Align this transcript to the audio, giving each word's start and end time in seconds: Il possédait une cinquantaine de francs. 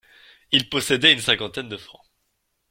Il 0.51 0.67
possédait 0.67 1.13
une 1.13 1.19
cinquantaine 1.19 1.69
de 1.69 1.77
francs. 1.77 2.01